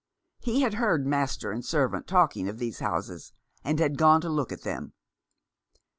[0.39, 4.51] He had heard master and servant talking of these houses, and had gone to look
[4.51, 4.93] at them.